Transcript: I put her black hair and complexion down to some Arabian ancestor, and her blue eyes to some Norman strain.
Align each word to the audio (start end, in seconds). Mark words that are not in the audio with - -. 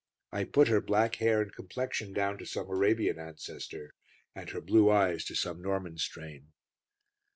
I 0.31 0.45
put 0.45 0.67
her 0.67 0.81
black 0.81 1.17
hair 1.17 1.43
and 1.43 1.53
complexion 1.53 2.11
down 2.11 2.39
to 2.39 2.45
some 2.47 2.67
Arabian 2.67 3.19
ancestor, 3.19 3.93
and 4.33 4.49
her 4.49 4.59
blue 4.59 4.89
eyes 4.89 5.23
to 5.25 5.35
some 5.35 5.61
Norman 5.61 5.99
strain. 5.99 6.53